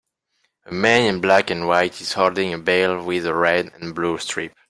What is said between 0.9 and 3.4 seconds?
in black and white is holding a ball with a